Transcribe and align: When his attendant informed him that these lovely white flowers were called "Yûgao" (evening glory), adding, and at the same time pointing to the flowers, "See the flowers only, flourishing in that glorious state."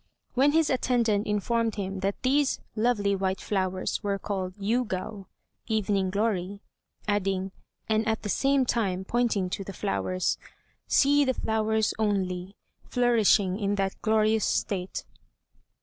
When 0.33 0.53
his 0.53 0.71
attendant 0.71 1.27
informed 1.27 1.75
him 1.75 1.99
that 1.99 2.19
these 2.23 2.59
lovely 2.75 3.15
white 3.15 3.39
flowers 3.39 4.01
were 4.01 4.17
called 4.17 4.55
"Yûgao" 4.55 5.27
(evening 5.67 6.09
glory), 6.09 6.63
adding, 7.07 7.51
and 7.87 8.07
at 8.07 8.23
the 8.23 8.27
same 8.27 8.65
time 8.65 9.05
pointing 9.05 9.47
to 9.51 9.63
the 9.63 9.73
flowers, 9.73 10.39
"See 10.87 11.23
the 11.23 11.35
flowers 11.35 11.93
only, 11.99 12.55
flourishing 12.89 13.59
in 13.59 13.75
that 13.75 13.93
glorious 14.01 14.43
state." 14.43 15.05